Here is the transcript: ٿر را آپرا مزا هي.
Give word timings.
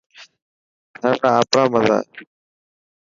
ٿر 1.01 1.13
را 1.21 1.31
آپرا 1.39 1.63
مزا 1.71 1.97
هي. 2.13 2.21